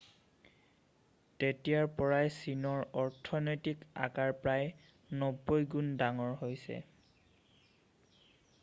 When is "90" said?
5.21-5.61